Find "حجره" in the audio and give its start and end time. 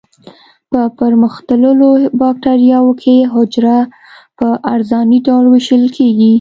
3.33-3.77